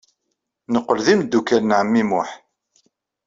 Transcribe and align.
Neqqel 0.73 0.99
d 1.05 1.07
imeddukal 1.13 1.61
n 1.65 1.75
ɛemmi 1.79 2.03
Muḥ. 2.09 2.29